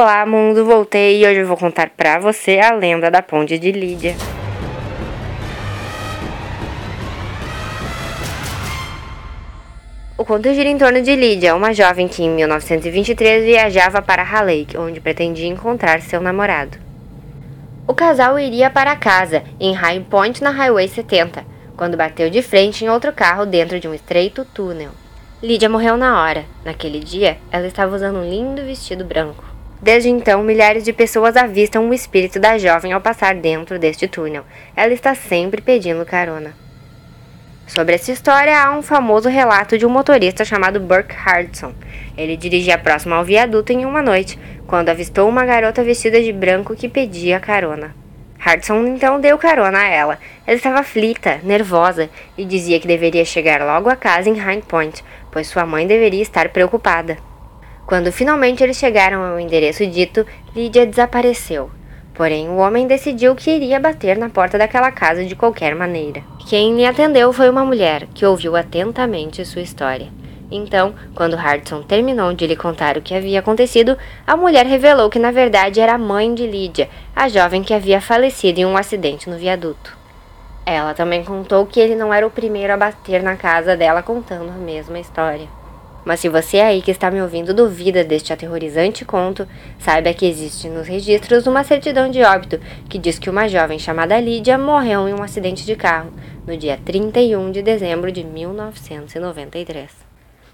[0.00, 3.72] Olá, mundo, voltei e hoje eu vou contar pra você a lenda da Ponte de
[3.72, 4.14] Lídia.
[10.16, 14.78] O conto gira em torno de Lídia, uma jovem que em 1923 viajava para Halleck,
[14.78, 16.78] onde pretendia encontrar seu namorado.
[17.84, 21.44] O casal iria para casa, em High Point na Highway 70,
[21.76, 24.92] quando bateu de frente em outro carro dentro de um estreito túnel.
[25.42, 26.44] Lídia morreu na hora.
[26.64, 29.47] Naquele dia, ela estava usando um lindo vestido branco.
[29.80, 34.44] Desde então, milhares de pessoas avistam o espírito da jovem ao passar dentro deste túnel.
[34.74, 36.52] Ela está sempre pedindo carona.
[37.68, 41.74] Sobre essa história, há um famoso relato de um motorista chamado Burke Hardson.
[42.16, 46.74] Ele dirigia próximo ao viaduto em uma noite, quando avistou uma garota vestida de branco
[46.74, 47.94] que pedia carona.
[48.38, 50.18] Hardson então deu carona a ela.
[50.46, 55.04] Ela estava aflita, nervosa, e dizia que deveria chegar logo a casa em High Point,
[55.30, 57.27] pois sua mãe deveria estar preocupada.
[57.88, 61.70] Quando finalmente eles chegaram ao endereço dito, Lídia desapareceu.
[62.12, 66.22] Porém, o homem decidiu que iria bater na porta daquela casa de qualquer maneira.
[66.46, 70.08] Quem lhe atendeu foi uma mulher, que ouviu atentamente sua história.
[70.50, 75.18] Então, quando Hardson terminou de lhe contar o que havia acontecido, a mulher revelou que
[75.18, 79.30] na verdade era a mãe de Lídia, a jovem que havia falecido em um acidente
[79.30, 79.96] no viaduto.
[80.66, 84.50] Ela também contou que ele não era o primeiro a bater na casa dela contando
[84.50, 85.48] a mesma história.
[86.08, 89.46] Mas se você aí que está me ouvindo duvida deste aterrorizante conto,
[89.78, 94.18] saiba que existe nos registros uma certidão de óbito que diz que uma jovem chamada
[94.18, 96.10] Lídia morreu em um acidente de carro
[96.46, 99.90] no dia 31 de dezembro de 1993.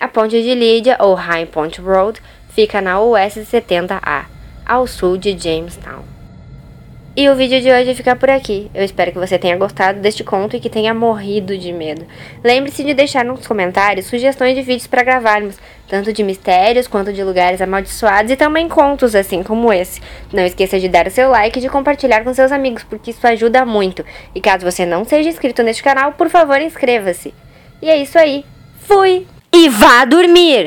[0.00, 4.24] A ponte de Lídia, ou High Point Road, fica na US 70A,
[4.66, 6.15] ao sul de Jamestown.
[7.18, 8.70] E o vídeo de hoje fica por aqui.
[8.74, 12.04] Eu espero que você tenha gostado deste conto e que tenha morrido de medo.
[12.44, 15.56] Lembre-se de deixar nos comentários sugestões de vídeos para gravarmos,
[15.88, 19.98] tanto de mistérios quanto de lugares amaldiçoados e também contos assim como esse.
[20.30, 23.26] Não esqueça de dar o seu like e de compartilhar com seus amigos, porque isso
[23.26, 24.04] ajuda muito.
[24.34, 27.32] E caso você não seja inscrito neste canal, por favor, inscreva-se.
[27.80, 28.44] E é isso aí.
[28.80, 29.26] Fui!
[29.54, 30.64] E vá dormir!